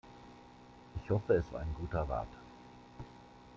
[0.95, 2.27] Ich hoffe, es war ein guter Rat.